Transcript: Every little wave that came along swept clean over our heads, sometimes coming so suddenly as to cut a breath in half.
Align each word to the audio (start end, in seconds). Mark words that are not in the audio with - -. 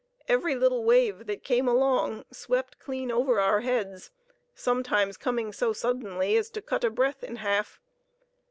Every 0.27 0.55
little 0.55 0.83
wave 0.83 1.27
that 1.27 1.43
came 1.43 1.67
along 1.67 2.25
swept 2.31 2.79
clean 2.79 3.11
over 3.11 3.39
our 3.39 3.61
heads, 3.61 4.09
sometimes 4.55 5.15
coming 5.15 5.53
so 5.53 5.73
suddenly 5.73 6.35
as 6.37 6.49
to 6.53 6.61
cut 6.63 6.83
a 6.83 6.89
breath 6.89 7.23
in 7.23 7.35
half. 7.35 7.79